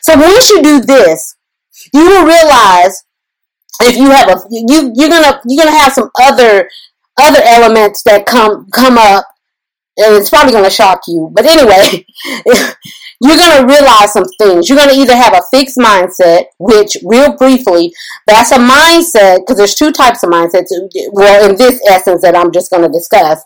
So 0.00 0.16
once 0.16 0.48
you 0.48 0.62
do 0.62 0.80
this, 0.80 1.36
you 1.92 2.04
will 2.04 2.24
realize 2.24 3.04
if 3.82 3.96
you 3.96 4.10
have 4.10 4.28
a 4.28 4.40
you 4.50 4.92
you're 4.94 5.10
gonna 5.10 5.42
you're 5.46 5.62
gonna 5.64 5.76
have 5.76 5.92
some 5.92 6.10
other 6.22 6.70
other 7.18 7.42
elements 7.42 8.02
that 8.04 8.24
come 8.24 8.66
come 8.70 8.96
up 8.96 9.26
and 9.96 10.14
it's 10.16 10.30
probably 10.30 10.52
going 10.52 10.64
to 10.64 10.70
shock 10.70 11.00
you. 11.08 11.30
But 11.32 11.46
anyway, 11.46 12.06
you're 13.20 13.36
going 13.36 13.60
to 13.60 13.66
realize 13.66 14.12
some 14.12 14.24
things. 14.38 14.68
You're 14.68 14.78
going 14.78 14.90
to 14.90 15.00
either 15.00 15.16
have 15.16 15.34
a 15.34 15.42
fixed 15.50 15.76
mindset, 15.76 16.44
which, 16.58 16.96
real 17.04 17.36
briefly, 17.36 17.92
that's 18.26 18.52
a 18.52 18.58
mindset 18.58 19.40
because 19.40 19.56
there's 19.56 19.74
two 19.74 19.92
types 19.92 20.22
of 20.22 20.30
mindsets. 20.30 20.68
Well, 21.12 21.50
in 21.50 21.56
this 21.56 21.80
essence 21.88 22.22
that 22.22 22.36
I'm 22.36 22.52
just 22.52 22.70
going 22.70 22.82
to 22.82 22.88
discuss, 22.88 23.38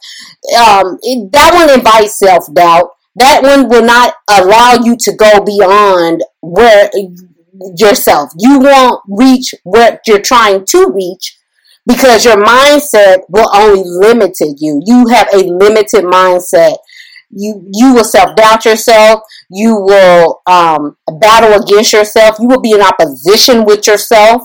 um, 0.59 0.99
that 1.33 1.51
one 1.55 1.71
invites 1.71 2.19
self 2.19 2.53
doubt. 2.53 2.91
That 3.17 3.43
one 3.43 3.69
will 3.69 3.85
not 3.85 4.15
allow 4.29 4.75
you 4.83 4.97
to 4.97 5.13
go 5.13 5.45
beyond 5.45 6.25
where 6.41 6.91
yourself. 7.77 8.31
You 8.39 8.59
won't 8.59 9.03
reach 9.09 9.55
what 9.63 10.01
you're 10.07 10.21
trying 10.21 10.67
to 10.67 10.91
reach 10.93 11.37
because 11.87 12.25
your 12.25 12.37
mindset 12.37 13.19
will 13.29 13.49
only 13.55 13.83
limit 13.85 14.37
you. 14.41 14.83
You 14.85 15.07
have 15.09 15.29
a 15.33 15.39
limited 15.39 16.05
mindset. 16.05 16.77
You 17.31 17.69
you 17.73 17.95
will 17.95 18.05
self 18.05 18.37
doubt 18.37 18.65
yourself. 18.65 19.21
You 19.51 19.77
will 19.81 20.41
um, 20.47 20.97
battle 21.21 21.61
against 21.63 21.93
yourself. 21.93 22.37
You 22.39 22.49
will 22.49 22.61
be 22.61 22.73
in 22.73 22.81
opposition 22.81 23.65
with 23.65 23.87
yourself. 23.87 24.43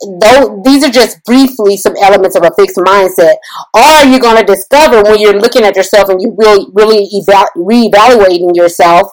Though 0.00 0.62
these 0.64 0.84
are 0.84 0.90
just 0.90 1.24
briefly 1.24 1.76
some 1.76 1.94
elements 2.00 2.36
of 2.36 2.44
a 2.44 2.52
fixed 2.56 2.76
mindset. 2.76 3.34
Or 3.74 4.04
you're 4.06 4.20
going 4.20 4.38
to 4.38 4.44
discover 4.44 5.02
when 5.02 5.18
you're 5.18 5.40
looking 5.40 5.64
at 5.64 5.74
yourself 5.74 6.08
and 6.08 6.22
you 6.22 6.36
really 6.38 6.66
really 6.72 7.04
eva- 7.04 7.50
reevaluating 7.56 8.54
yourself 8.54 9.10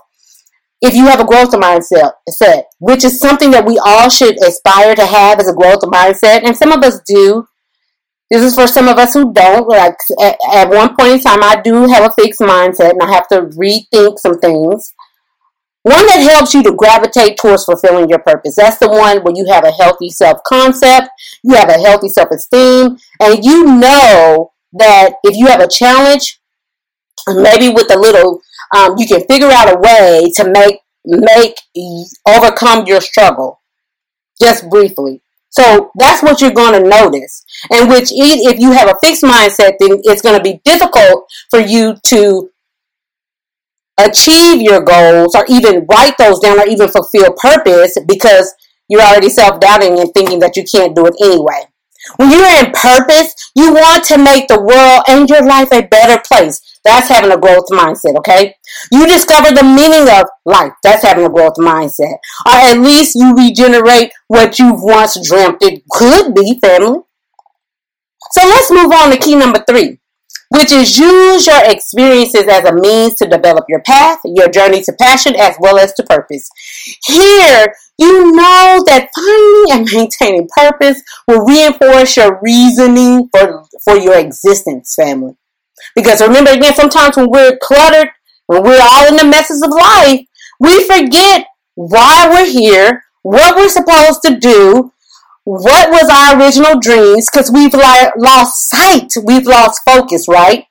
if 0.82 0.94
you 0.94 1.06
have 1.06 1.20
a 1.20 1.26
growth 1.26 1.52
mindset, 1.52 2.12
set, 2.30 2.66
which 2.80 3.04
is 3.04 3.20
something 3.20 3.52
that 3.52 3.66
we 3.66 3.80
all 3.84 4.10
should 4.10 4.42
aspire 4.44 4.96
to 4.96 5.06
have 5.06 5.40
as 5.40 5.50
a 5.50 5.56
growth 5.56 5.82
mindset, 5.82 6.44
and 6.44 6.56
some 6.56 6.72
of 6.72 6.84
us 6.84 7.00
do. 7.06 7.48
This 8.32 8.42
is 8.42 8.56
for 8.56 8.66
some 8.66 8.88
of 8.88 8.98
us 8.98 9.14
who 9.14 9.32
don't. 9.34 9.68
Like 9.68 9.96
at, 10.20 10.38
at 10.52 10.70
one 10.70 10.96
point 10.96 11.12
in 11.12 11.22
time, 11.22 11.44
I 11.44 11.62
do 11.64 11.88
have 11.88 12.10
a 12.10 12.14
fixed 12.14 12.42
mindset 12.42 12.92
and 12.92 13.02
I 13.04 13.14
have 13.14 13.28
to 13.28 13.42
rethink 13.42 14.18
some 14.18 14.40
things. 14.40 14.94
One 15.84 16.08
that 16.08 16.28
helps 16.34 16.56
you 16.56 16.64
to 16.64 16.74
gravitate 16.74 17.38
towards 17.38 17.66
fulfilling 17.66 18.10
your 18.10 18.18
purpose. 18.18 18.56
That's 18.56 18.80
the 18.80 18.90
one 18.90 19.22
where 19.22 19.36
you 19.36 19.46
have 19.52 19.64
a 19.64 19.72
healthy 19.72 20.10
self 20.10 20.40
concept, 20.48 21.10
you 21.44 21.54
have 21.54 21.70
a 21.70 21.80
healthy 21.80 22.10
self 22.10 22.32
esteem, 22.32 22.98
and 23.22 23.46
you 23.46 23.66
know 23.66 24.52
that 24.74 25.14
if 25.24 25.38
you 25.38 25.46
have 25.46 25.62
a 25.62 25.68
challenge, 25.68 26.40
maybe 27.28 27.70
with 27.70 27.94
a 27.94 28.00
little, 28.00 28.42
um, 28.76 28.96
you 28.98 29.08
can 29.08 29.22
figure 29.28 29.50
out 29.52 29.74
a 29.74 29.80
way 29.80 30.32
to 30.36 30.52
make 30.52 30.80
make 31.06 31.56
overcome 32.28 32.86
your 32.86 33.02
struggle. 33.02 33.62
Just 34.42 34.70
briefly. 34.70 35.22
So 35.50 35.92
that's 35.96 36.22
what 36.22 36.42
you're 36.42 36.52
going 36.52 36.82
to 36.82 36.90
notice. 36.90 37.46
And 37.72 37.90
which, 37.90 38.10
if 38.12 38.60
you 38.60 38.72
have 38.74 38.90
a 38.90 38.96
fixed 39.02 39.24
mindset, 39.24 39.76
then 39.80 40.02
it's 40.04 40.22
going 40.22 40.36
to 40.36 40.44
be 40.44 40.60
difficult 40.66 41.26
for 41.50 41.60
you 41.60 41.96
to 42.08 42.50
achieve 43.98 44.62
your 44.62 44.82
goals 44.82 45.34
or 45.36 45.46
even 45.48 45.86
write 45.90 46.18
those 46.18 46.40
down 46.40 46.60
or 46.60 46.68
even 46.68 46.90
fulfill 46.90 47.34
purpose 47.38 47.98
because 48.06 48.54
you're 48.90 49.02
already 49.02 49.30
self 49.30 49.62
doubting 49.62 49.98
and 50.00 50.14
thinking 50.14 50.40
that 50.40 50.58
you 50.58 50.64
can't 50.64 50.96
do 50.96 51.06
it 51.06 51.16
anyway. 51.22 51.64
When 52.18 52.30
you're 52.30 52.66
in 52.66 52.72
purpose, 52.72 53.34
you 53.56 53.74
want 53.74 54.04
to 54.06 54.18
make 54.18 54.48
the 54.48 54.62
world 54.62 55.04
and 55.08 55.30
your 55.30 55.46
life 55.46 55.72
a 55.72 55.88
better 55.88 56.22
place. 56.28 56.62
That's 56.86 57.10
having 57.10 57.32
a 57.32 57.38
growth 57.38 57.66
mindset, 57.72 58.16
okay? 58.20 58.56
You 58.92 59.06
discover 59.08 59.54
the 59.54 59.64
meaning 59.64 60.08
of 60.08 60.28
life. 60.46 60.74
That's 60.84 61.04
having 61.04 61.26
a 61.26 61.30
growth 61.30 61.56
mindset. 61.58 62.18
Or 62.46 62.54
at 62.54 62.78
least 62.78 63.16
you 63.16 63.36
regenerate 63.36 64.12
what 64.28 64.60
you've 64.60 64.82
once 64.82 65.18
dreamt 65.28 65.58
it 65.62 65.84
could 65.92 66.34
be, 66.34 66.60
family. 66.62 67.00
So 68.32 68.48
let's 68.48 68.72
move 68.72 68.92
on 68.92 69.12
to 69.12 69.18
key 69.18 69.36
number 69.36 69.64
three 69.68 70.00
which 70.50 70.72
is 70.72 70.98
use 70.98 71.48
your 71.48 71.62
experiences 71.64 72.48
as 72.48 72.66
a 72.66 72.74
means 72.74 73.16
to 73.16 73.28
develop 73.28 73.66
your 73.68 73.82
path, 73.82 74.20
your 74.24 74.50
journey 74.50 74.82
to 74.82 74.94
passion, 74.94 75.36
as 75.36 75.56
well 75.60 75.78
as 75.78 75.94
to 75.94 76.04
purpose. 76.04 76.50
Here, 77.06 77.74
you 77.98 78.32
know 78.32 78.84
that 78.86 79.10
finding 79.16 79.78
and 79.78 79.90
maintaining 79.94 80.48
purpose 80.56 81.02
will 81.28 81.46
reinforce 81.46 82.18
your 82.18 82.40
reasoning 82.42 83.30
for, 83.36 83.64
for 83.84 83.98
your 83.98 84.18
existence, 84.18 84.96
family. 84.96 85.36
Because 85.96 86.22
remember 86.22 86.52
again, 86.52 86.76
sometimes 86.76 87.16
when 87.18 87.30
we're 87.30 87.58
cluttered, 87.62 88.10
when 88.48 88.64
we're 88.64 88.82
all 88.82 89.08
in 89.08 89.16
the 89.16 89.26
messes 89.26 89.62
of 89.64 89.72
life, 89.72 90.22
we 90.60 90.86
forget 90.86 91.48
why 91.76 92.28
we're 92.30 92.50
here, 92.50 93.04
what 93.24 93.56
we're 93.56 93.70
supposed 93.70 94.22
to 94.24 94.38
do, 94.38 94.92
what 95.46 95.90
was 95.92 96.10
our 96.10 96.40
original 96.40 96.80
dreams 96.80 97.28
because 97.32 97.52
we've 97.52 97.74
lost 97.74 98.70
sight, 98.70 99.14
we've 99.24 99.46
lost 99.46 99.82
focus, 99.86 100.28
right? 100.28 100.66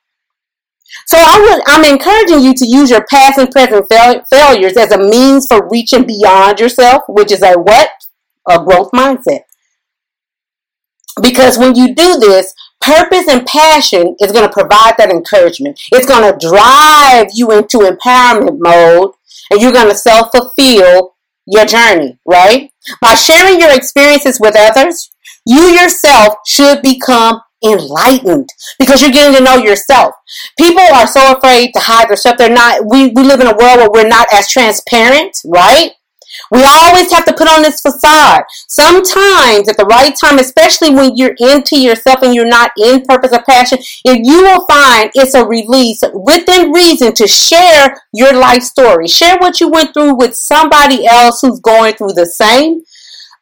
So 1.07 1.17
I 1.19 1.39
would, 1.39 1.63
I'm 1.67 1.85
encouraging 1.85 2.41
you 2.41 2.53
to 2.53 2.65
use 2.67 2.89
your 2.89 3.05
past 3.05 3.37
and 3.37 3.49
present 3.51 3.87
fail, 3.89 4.23
failures 4.29 4.77
as 4.77 4.91
a 4.91 4.97
means 4.97 5.47
for 5.47 5.67
reaching 5.69 6.05
beyond 6.05 6.59
yourself, 6.59 7.03
which 7.07 7.31
is 7.31 7.41
a 7.41 7.53
what? 7.53 7.89
A 8.49 8.63
growth 8.63 8.91
mindset. 8.91 9.41
Because 11.21 11.57
when 11.57 11.75
you 11.75 11.93
do 11.95 12.17
this, 12.19 12.53
purpose 12.81 13.27
and 13.27 13.45
passion 13.45 14.15
is 14.19 14.31
going 14.31 14.47
to 14.47 14.53
provide 14.53 14.95
that 14.97 15.09
encouragement. 15.09 15.79
It's 15.91 16.07
going 16.07 16.31
to 16.31 16.47
drive 16.47 17.27
you 17.33 17.51
into 17.51 17.79
empowerment 17.79 18.57
mode 18.59 19.11
and 19.51 19.61
you're 19.61 19.71
going 19.71 19.89
to 19.89 19.95
self 19.95 20.31
fulfill 20.31 21.15
your 21.47 21.65
journey, 21.65 22.17
right? 22.25 22.71
By 23.01 23.15
sharing 23.15 23.59
your 23.59 23.75
experiences 23.75 24.39
with 24.39 24.55
others, 24.57 25.11
you 25.45 25.61
yourself 25.69 26.35
should 26.47 26.81
become 26.81 27.41
enlightened 27.63 28.49
because 28.77 29.01
you're 29.01 29.11
getting 29.11 29.37
to 29.37 29.43
know 29.43 29.57
yourself. 29.57 30.13
People 30.57 30.83
are 30.93 31.07
so 31.07 31.35
afraid 31.35 31.71
to 31.73 31.79
hide 31.79 32.09
their 32.09 32.17
stuff. 32.17 32.37
They're 32.37 32.49
not, 32.49 32.85
we, 32.85 33.09
we 33.09 33.23
live 33.23 33.39
in 33.39 33.47
a 33.47 33.55
world 33.55 33.77
where 33.77 33.89
we're 33.91 34.07
not 34.07 34.27
as 34.31 34.49
transparent, 34.49 35.35
right? 35.45 35.91
We 36.51 36.63
always 36.63 37.11
have 37.11 37.25
to 37.25 37.33
put 37.33 37.47
on 37.47 37.61
this 37.61 37.81
facade. 37.81 38.43
Sometimes 38.67 39.67
at 39.69 39.77
the 39.77 39.85
right 39.89 40.15
time, 40.15 40.39
especially 40.39 40.93
when 40.93 41.15
you're 41.15 41.35
into 41.39 41.79
yourself 41.79 42.21
and 42.21 42.35
you're 42.35 42.47
not 42.47 42.71
in 42.77 43.03
purpose 43.03 43.33
or 43.33 43.41
passion, 43.43 43.79
if 44.03 44.19
you 44.23 44.41
will 44.43 44.65
find 44.65 45.11
it's 45.15 45.33
a 45.33 45.45
release 45.45 46.01
within 46.13 46.71
reason 46.71 47.13
to 47.13 47.27
share 47.27 47.97
your 48.13 48.33
life 48.33 48.63
story. 48.63 49.07
Share 49.07 49.37
what 49.37 49.59
you 49.59 49.69
went 49.69 49.93
through 49.93 50.15
with 50.15 50.35
somebody 50.35 51.05
else 51.05 51.41
who's 51.41 51.59
going 51.59 51.95
through 51.95 52.13
the 52.13 52.25
same. 52.25 52.81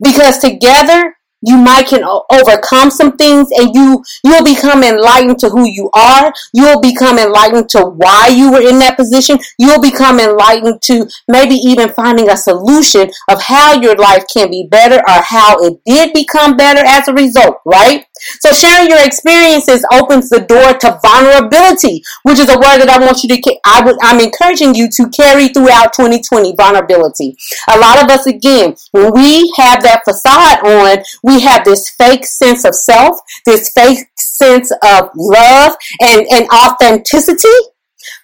Because 0.01 0.39
together 0.39 1.15
you 1.43 1.57
might 1.57 1.87
can 1.87 2.03
overcome 2.03 2.89
some 2.89 3.17
things 3.17 3.49
and 3.57 3.73
you 3.75 4.03
you'll 4.23 4.43
become 4.43 4.83
enlightened 4.83 5.39
to 5.39 5.49
who 5.49 5.67
you 5.67 5.89
are. 5.93 6.33
You'll 6.53 6.81
become 6.81 7.19
enlightened 7.19 7.69
to 7.69 7.85
why 7.85 8.29
you 8.29 8.51
were 8.51 8.61
in 8.61 8.79
that 8.79 8.97
position. 8.97 9.37
You'll 9.57 9.81
become 9.81 10.19
enlightened 10.19 10.81
to 10.83 11.07
maybe 11.27 11.55
even 11.55 11.89
finding 11.89 12.29
a 12.29 12.37
solution 12.37 13.11
of 13.29 13.41
how 13.41 13.79
your 13.81 13.95
life 13.95 14.23
can 14.33 14.49
be 14.49 14.67
better 14.69 14.97
or 14.97 15.21
how 15.21 15.57
it 15.59 15.79
did 15.85 16.13
become 16.13 16.57
better 16.57 16.81
as 16.85 17.07
a 17.07 17.13
result 17.13 17.57
right? 17.65 18.05
So 18.39 18.53
sharing 18.53 18.89
your 18.89 19.05
experiences 19.05 19.85
opens 19.91 20.29
the 20.29 20.41
door 20.41 20.73
to 20.79 20.99
vulnerability 21.03 22.03
which 22.23 22.39
is 22.39 22.49
a 22.49 22.55
word 22.55 22.79
that 22.79 22.89
i 22.89 22.97
want 22.99 23.21
you 23.23 23.29
to 23.29 23.59
i 23.65 23.83
would 23.83 23.97
i'm 24.01 24.19
encouraging 24.19 24.73
you 24.75 24.87
to 24.89 25.09
carry 25.09 25.49
throughout 25.49 25.93
2020 25.93 26.55
vulnerability. 26.55 27.35
A 27.69 27.77
lot 27.77 28.03
of 28.03 28.09
us 28.09 28.25
again 28.27 28.75
when 28.91 29.13
we 29.13 29.51
have 29.57 29.83
that 29.83 30.01
facade 30.05 30.59
on 30.65 31.03
we 31.23 31.32
we 31.33 31.41
have 31.41 31.65
this 31.65 31.89
fake 31.89 32.25
sense 32.25 32.65
of 32.65 32.75
self, 32.75 33.17
this 33.45 33.71
fake 33.71 34.07
sense 34.17 34.71
of 34.71 35.09
love 35.15 35.75
and, 36.01 36.25
and 36.31 36.47
authenticity. 36.49 37.47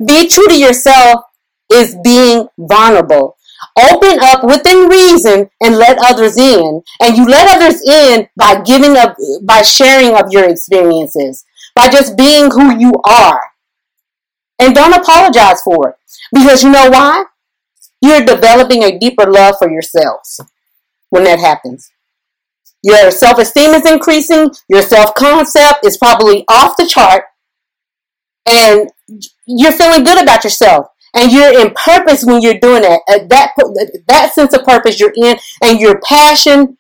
Be 0.06 0.28
true 0.28 0.48
to 0.48 0.58
yourself 0.58 1.22
is 1.72 1.96
being 2.04 2.48
vulnerable. 2.58 3.36
Open 3.78 4.18
up 4.22 4.44
within 4.44 4.90
reason 4.90 5.50
and 5.62 5.78
let 5.78 5.98
others 6.02 6.38
in. 6.38 6.82
And 7.02 7.18
you 7.18 7.26
let 7.26 7.48
others 7.56 7.82
in 7.88 8.28
by 8.38 8.62
giving 8.62 8.98
up, 8.98 9.16
by 9.44 9.62
sharing 9.62 10.16
of 10.16 10.32
your 10.32 10.50
experiences, 10.50 11.46
by 11.76 11.90
just 11.90 12.18
being 12.18 12.52
who 12.52 12.78
you 12.80 12.94
are. 13.06 13.42
And 14.60 14.76
don't 14.76 14.94
apologize 14.94 15.62
for 15.62 15.90
it. 15.90 15.96
Because 16.34 16.64
you 16.64 16.72
know 16.72 16.90
why? 16.90 17.26
You're 18.02 18.26
developing 18.26 18.84
a 18.84 18.98
deeper 18.98 19.30
love 19.30 19.56
for 19.60 19.70
yourselves 19.70 20.42
when 21.10 21.24
that 21.26 21.40
happens. 21.40 21.92
Your 22.84 23.12
self 23.12 23.40
esteem 23.40 23.72
is 23.72 23.90
increasing. 23.90 24.52
Your 24.70 24.82
self 24.82 25.14
concept 25.16 25.86
is 25.86 25.98
probably 25.98 26.46
off 26.48 26.78
the 26.78 26.88
chart. 26.88 27.26
And 28.48 28.90
you're 29.46 29.72
feeling 29.72 30.04
good 30.04 30.22
about 30.22 30.44
yourself. 30.44 30.88
And 31.16 31.32
you're 31.32 31.60
in 31.60 31.74
purpose 31.74 32.24
when 32.24 32.42
you're 32.42 32.60
doing 32.60 32.84
that. 32.84 33.02
Uh, 33.08 33.20
that, 33.30 33.54
that 34.08 34.34
sense 34.34 34.54
of 34.54 34.64
purpose 34.64 35.00
you're 35.00 35.14
in, 35.16 35.38
and 35.64 35.80
your 35.80 36.00
passion, 36.02 36.78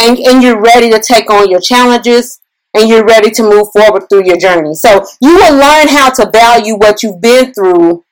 and, 0.00 0.18
and 0.18 0.42
you're 0.42 0.60
ready 0.60 0.90
to 0.90 1.00
take 1.00 1.28
on 1.28 1.50
your 1.50 1.60
challenges, 1.60 2.40
and 2.74 2.88
you're 2.88 3.04
ready 3.04 3.30
to 3.32 3.42
move 3.42 3.68
forward 3.72 4.04
through 4.08 4.26
your 4.26 4.38
journey. 4.38 4.74
So 4.74 5.04
you 5.20 5.34
will 5.34 5.54
learn 5.54 5.88
how 5.88 6.10
to 6.10 6.30
value 6.30 6.76
what 6.76 7.02
you've 7.02 7.20
been 7.20 7.52
through 7.52 8.04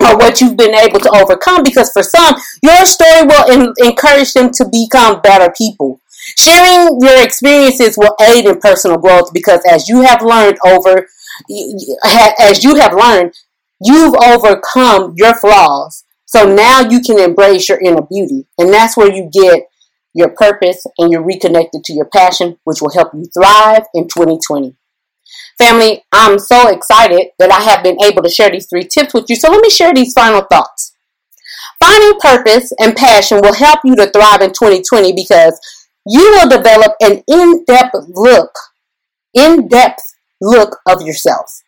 or 0.00 0.16
what 0.16 0.40
you've 0.40 0.56
been 0.56 0.74
able 0.74 0.98
to 1.00 1.10
overcome 1.10 1.62
because 1.62 1.92
for 1.92 2.02
some, 2.02 2.34
your 2.62 2.84
story 2.86 3.26
will 3.26 3.74
encourage 3.78 4.32
them 4.32 4.50
to 4.52 4.66
become 4.70 5.20
better 5.20 5.52
people. 5.56 6.00
Sharing 6.38 6.98
your 7.00 7.22
experiences 7.22 7.96
will 7.96 8.14
aid 8.20 8.46
in 8.46 8.58
personal 8.60 8.98
growth 8.98 9.32
because 9.32 9.60
as 9.68 9.88
you 9.88 10.02
have 10.02 10.22
learned 10.22 10.58
over, 10.64 11.06
as 12.40 12.64
you 12.64 12.76
have 12.76 12.94
learned, 12.94 13.34
you've 13.80 14.14
overcome 14.22 15.14
your 15.16 15.34
flaws. 15.34 16.04
So 16.26 16.52
now 16.54 16.80
you 16.80 17.00
can 17.00 17.18
embrace 17.18 17.68
your 17.68 17.80
inner 17.80 18.02
beauty. 18.02 18.46
And 18.58 18.72
that's 18.72 18.96
where 18.96 19.12
you 19.12 19.28
get 19.32 19.68
your 20.14 20.28
purpose 20.30 20.84
and 20.98 21.10
you're 21.10 21.24
reconnected 21.24 21.84
to 21.84 21.92
your 21.92 22.04
passion, 22.04 22.58
which 22.64 22.80
will 22.80 22.92
help 22.92 23.12
you 23.14 23.24
thrive 23.24 23.84
in 23.94 24.04
2020. 24.04 24.76
Family, 25.58 26.04
I'm 26.12 26.38
so 26.38 26.68
excited 26.68 27.28
that 27.38 27.50
I 27.50 27.60
have 27.60 27.82
been 27.82 28.02
able 28.02 28.22
to 28.22 28.30
share 28.30 28.50
these 28.50 28.66
three 28.66 28.84
tips 28.84 29.12
with 29.12 29.26
you. 29.28 29.36
So 29.36 29.50
let 29.50 29.60
me 29.60 29.70
share 29.70 29.92
these 29.92 30.12
final 30.12 30.42
thoughts. 30.42 30.94
Finding 31.78 32.18
purpose 32.20 32.72
and 32.78 32.96
passion 32.96 33.40
will 33.42 33.54
help 33.54 33.80
you 33.84 33.94
to 33.96 34.10
thrive 34.10 34.40
in 34.42 34.50
2020 34.50 35.12
because 35.12 35.58
you 36.06 36.30
will 36.32 36.48
develop 36.48 36.92
an 37.00 37.22
in-depth 37.28 37.94
look, 38.08 38.52
in-depth 39.34 40.02
look 40.40 40.78
of 40.86 41.02
yourself. 41.02 41.62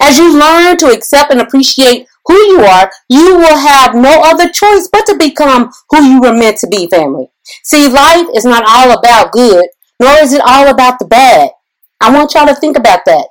As 0.00 0.18
you 0.18 0.38
learn 0.38 0.76
to 0.78 0.86
accept 0.86 1.32
and 1.32 1.40
appreciate 1.40 2.06
who 2.26 2.34
you 2.34 2.60
are, 2.60 2.90
you 3.08 3.36
will 3.36 3.56
have 3.56 3.94
no 3.94 4.22
other 4.22 4.48
choice 4.50 4.88
but 4.92 5.06
to 5.06 5.16
become 5.16 5.70
who 5.88 6.04
you 6.04 6.20
were 6.20 6.36
meant 6.36 6.58
to 6.58 6.68
be, 6.68 6.86
family. 6.88 7.30
See, 7.64 7.88
life 7.88 8.26
is 8.34 8.44
not 8.44 8.64
all 8.66 8.96
about 8.96 9.32
good, 9.32 9.66
nor 9.98 10.12
is 10.18 10.32
it 10.32 10.42
all 10.44 10.68
about 10.68 10.98
the 10.98 11.06
bad. 11.06 11.50
I 12.00 12.12
want 12.12 12.34
y'all 12.34 12.46
to 12.46 12.54
think 12.54 12.76
about 12.76 13.00
that. 13.06 13.28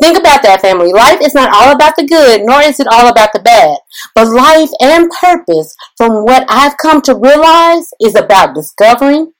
Think 0.00 0.16
about 0.18 0.42
that, 0.42 0.62
family. 0.62 0.92
Life 0.92 1.20
is 1.20 1.34
not 1.34 1.50
all 1.52 1.74
about 1.74 1.94
the 1.96 2.06
good, 2.06 2.42
nor 2.44 2.62
is 2.62 2.80
it 2.80 2.86
all 2.90 3.08
about 3.08 3.30
the 3.34 3.40
bad. 3.40 3.76
But 4.14 4.28
life 4.28 4.70
and 4.80 5.10
purpose, 5.10 5.74
from 5.96 6.24
what 6.24 6.46
I've 6.48 6.76
come 6.78 7.02
to 7.02 7.14
realize, 7.14 7.90
is 8.00 8.14
about 8.14 8.54
discovering, 8.54 9.32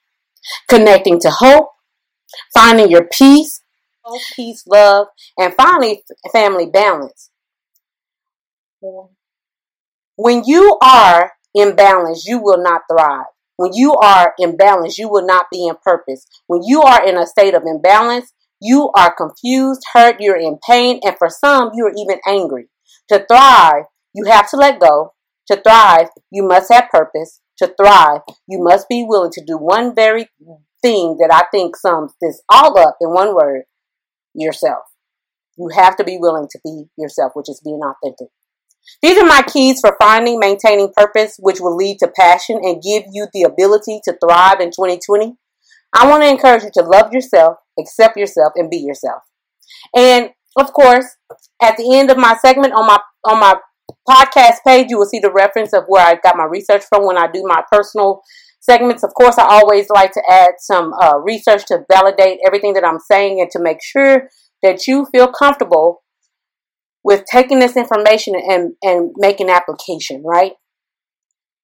connecting 0.68 1.18
to 1.20 1.30
hope, 1.30 1.70
finding 2.54 2.90
your 2.90 3.06
peace, 3.10 3.62
health, 4.04 4.22
peace, 4.34 4.64
love, 4.66 5.08
and 5.38 5.54
finally, 5.54 6.02
family 6.32 6.66
balance. 6.66 7.30
When 10.16 10.42
you 10.46 10.78
are 10.82 11.32
in 11.54 11.74
balance, 11.76 12.26
you 12.26 12.38
will 12.38 12.62
not 12.62 12.82
thrive. 12.90 13.26
When 13.56 13.72
you 13.74 13.94
are 13.94 14.34
in 14.38 14.56
balance, 14.56 14.96
you 14.96 15.08
will 15.08 15.26
not 15.26 15.46
be 15.52 15.66
in 15.66 15.74
purpose. 15.84 16.26
When 16.46 16.62
you 16.64 16.82
are 16.82 17.06
in 17.06 17.18
a 17.18 17.26
state 17.26 17.54
of 17.54 17.64
imbalance, 17.66 18.32
you 18.60 18.90
are 18.96 19.14
confused, 19.14 19.82
hurt, 19.92 20.16
you're 20.20 20.36
in 20.36 20.58
pain, 20.66 21.00
and 21.02 21.16
for 21.18 21.28
some, 21.28 21.70
you 21.74 21.86
are 21.86 21.94
even 21.96 22.20
angry. 22.26 22.68
To 23.08 23.24
thrive, 23.26 23.84
you 24.14 24.24
have 24.26 24.48
to 24.50 24.56
let 24.56 24.80
go. 24.80 25.14
To 25.48 25.60
thrive, 25.60 26.08
you 26.30 26.46
must 26.46 26.72
have 26.72 26.90
purpose. 26.90 27.39
To 27.60 27.74
thrive, 27.78 28.22
you 28.48 28.58
must 28.62 28.88
be 28.88 29.04
willing 29.06 29.32
to 29.32 29.44
do 29.44 29.58
one 29.58 29.94
very 29.94 30.28
thing 30.82 31.18
that 31.20 31.30
I 31.30 31.44
think 31.50 31.76
sums 31.76 32.14
this 32.20 32.42
all 32.48 32.78
up 32.78 32.96
in 33.02 33.10
one 33.10 33.34
word 33.34 33.64
yourself. 34.34 34.84
You 35.58 35.68
have 35.76 35.96
to 35.96 36.04
be 36.04 36.16
willing 36.18 36.48
to 36.50 36.58
be 36.64 36.84
yourself, 36.96 37.32
which 37.34 37.50
is 37.50 37.60
being 37.62 37.80
authentic. 37.82 38.28
These 39.02 39.18
are 39.18 39.26
my 39.26 39.42
keys 39.42 39.80
for 39.80 39.94
finding, 40.00 40.38
maintaining 40.38 40.90
purpose, 40.96 41.36
which 41.38 41.60
will 41.60 41.76
lead 41.76 41.98
to 41.98 42.08
passion 42.08 42.60
and 42.62 42.82
give 42.82 43.04
you 43.12 43.26
the 43.34 43.42
ability 43.42 44.00
to 44.04 44.16
thrive 44.24 44.60
in 44.60 44.70
2020. 44.70 45.34
I 45.92 46.08
want 46.08 46.22
to 46.22 46.30
encourage 46.30 46.62
you 46.62 46.70
to 46.74 46.82
love 46.82 47.12
yourself, 47.12 47.56
accept 47.78 48.16
yourself, 48.16 48.52
and 48.56 48.70
be 48.70 48.78
yourself. 48.78 49.22
And 49.94 50.30
of 50.56 50.72
course, 50.72 51.06
at 51.60 51.76
the 51.76 51.94
end 51.94 52.10
of 52.10 52.16
my 52.16 52.36
segment 52.40 52.72
on 52.74 52.86
my 52.86 52.98
on 53.24 53.38
my 53.38 53.56
podcast 54.08 54.58
page, 54.66 54.86
you 54.90 54.98
will 54.98 55.06
see 55.06 55.18
the 55.18 55.32
reference 55.32 55.72
of 55.72 55.84
where 55.86 56.06
I 56.06 56.16
got 56.16 56.36
my 56.36 56.44
research 56.44 56.84
from 56.88 57.06
when 57.06 57.18
I 57.18 57.26
do 57.26 57.42
my 57.44 57.62
personal 57.70 58.22
segments. 58.60 59.02
Of 59.02 59.14
course, 59.14 59.38
I 59.38 59.44
always 59.44 59.88
like 59.90 60.12
to 60.12 60.22
add 60.28 60.52
some 60.58 60.92
uh, 61.00 61.18
research 61.18 61.64
to 61.66 61.84
validate 61.90 62.38
everything 62.46 62.74
that 62.74 62.84
I'm 62.84 62.98
saying 63.10 63.40
and 63.40 63.50
to 63.52 63.60
make 63.60 63.78
sure 63.82 64.28
that 64.62 64.86
you 64.86 65.06
feel 65.12 65.28
comfortable 65.28 66.02
with 67.02 67.24
taking 67.30 67.58
this 67.58 67.76
information 67.76 68.34
and, 68.36 68.72
and 68.82 69.10
making 69.16 69.48
application, 69.48 70.22
right? 70.24 70.52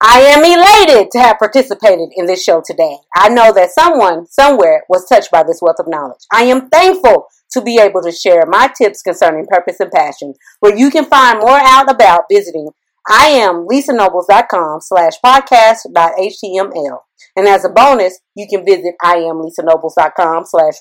I 0.01 0.21
am 0.21 0.45
elated 0.45 1.11
to 1.13 1.19
have 1.19 1.39
participated 1.39 2.11
in 2.15 2.27
this 2.27 2.43
show 2.43 2.63
today. 2.65 2.99
I 3.17 3.31
know 3.31 3.51
that 3.55 3.71
someone 3.71 4.27
somewhere 4.27 4.85
was 4.91 5.09
touched 5.09 5.31
by 5.31 5.43
this 5.43 5.61
wealth 5.63 5.79
of 5.79 5.89
knowledge. 5.89 6.21
I 6.31 6.45
am 6.45 6.69
thankful 6.69 7.29
to 7.53 7.63
be 7.63 7.79
able 7.81 8.03
to 8.03 8.13
share 8.13 8.45
my 8.47 8.71
tips 8.77 9.01
concerning 9.01 9.47
purpose 9.47 9.81
and 9.81 9.91
passion, 9.91 10.35
where 10.61 10.77
you 10.77 10.91
can 10.91 11.07
find 11.07 11.39
more 11.39 11.59
out 11.59 11.91
about 11.91 12.25
visiting 12.31 12.69
iamlisanobles.com 13.09 14.81
slash 14.81 15.15
podcast.html. 15.25 16.99
And 17.35 17.47
as 17.47 17.65
a 17.65 17.69
bonus, 17.69 18.21
you 18.35 18.47
can 18.49 18.65
visit 18.65 18.95
iamlisanobles.com 19.03 20.45
slash 20.47 20.81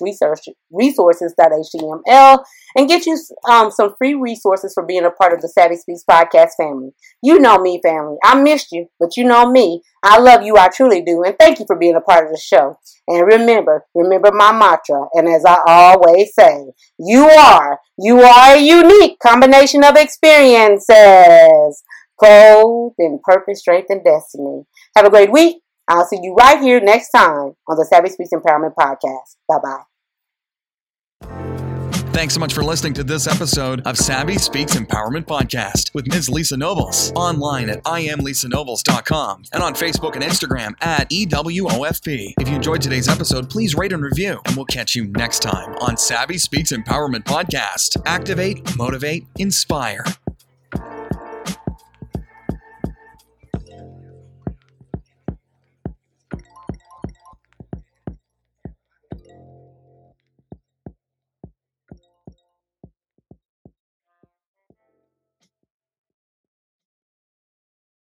resources.html 0.70 2.44
and 2.76 2.88
get 2.88 3.06
you 3.06 3.18
um, 3.48 3.70
some 3.70 3.94
free 3.98 4.14
resources 4.14 4.72
for 4.74 4.84
being 4.84 5.04
a 5.04 5.10
part 5.10 5.32
of 5.34 5.40
the 5.42 5.48
Savvy 5.48 5.76
Speaks 5.76 6.02
podcast 6.08 6.50
family. 6.58 6.90
You 7.22 7.38
know 7.38 7.58
me, 7.58 7.80
family. 7.82 8.16
I 8.24 8.40
missed 8.40 8.72
you, 8.72 8.86
but 8.98 9.16
you 9.16 9.24
know 9.24 9.50
me. 9.50 9.82
I 10.02 10.18
love 10.18 10.42
you. 10.42 10.56
I 10.56 10.68
truly 10.68 11.02
do. 11.02 11.22
And 11.24 11.38
thank 11.38 11.58
you 11.58 11.66
for 11.66 11.76
being 11.76 11.96
a 11.96 12.00
part 12.00 12.24
of 12.24 12.32
the 12.32 12.38
show. 12.38 12.78
And 13.08 13.26
remember, 13.26 13.84
remember 13.94 14.30
my 14.32 14.52
mantra. 14.52 15.06
And 15.12 15.28
as 15.28 15.44
I 15.44 15.58
always 15.66 16.34
say, 16.34 16.64
you 16.98 17.24
are, 17.24 17.78
you 17.98 18.20
are 18.20 18.54
a 18.56 18.60
unique 18.60 19.18
combination 19.20 19.84
of 19.84 19.96
experiences 19.96 21.82
clothed 22.18 22.96
in 22.98 23.20
purpose, 23.22 23.60
strength, 23.60 23.86
and 23.90 24.02
destiny. 24.04 24.64
Have 24.96 25.06
a 25.06 25.10
great 25.10 25.32
week. 25.32 25.62
I'll 25.88 26.06
see 26.06 26.18
you 26.20 26.34
right 26.34 26.60
here 26.60 26.80
next 26.80 27.10
time 27.10 27.54
on 27.68 27.76
the 27.76 27.84
Savvy 27.84 28.08
Speaks 28.08 28.30
Empowerment 28.32 28.74
Podcast. 28.74 29.36
Bye 29.48 29.58
bye. 29.62 29.82
Thanks 32.16 32.32
so 32.32 32.40
much 32.40 32.54
for 32.54 32.64
listening 32.64 32.94
to 32.94 33.04
this 33.04 33.26
episode 33.26 33.82
of 33.82 33.98
Savvy 33.98 34.38
Speaks 34.38 34.74
Empowerment 34.74 35.26
Podcast 35.26 35.92
with 35.92 36.06
Ms. 36.06 36.30
Lisa 36.30 36.56
Nobles. 36.56 37.12
Online 37.14 37.68
at 37.68 37.84
iamlisanobles.com 37.84 39.42
and 39.52 39.62
on 39.62 39.74
Facebook 39.74 40.14
and 40.14 40.24
Instagram 40.24 40.72
at 40.80 41.10
EWOFP. 41.10 42.32
If 42.40 42.48
you 42.48 42.54
enjoyed 42.54 42.80
today's 42.80 43.06
episode, 43.06 43.50
please 43.50 43.74
rate 43.74 43.92
and 43.92 44.02
review, 44.02 44.40
and 44.46 44.56
we'll 44.56 44.64
catch 44.64 44.94
you 44.94 45.04
next 45.08 45.40
time 45.40 45.74
on 45.82 45.98
Savvy 45.98 46.38
Speaks 46.38 46.72
Empowerment 46.72 47.24
Podcast. 47.24 48.00
Activate, 48.06 48.74
motivate, 48.78 49.26
inspire. 49.38 50.02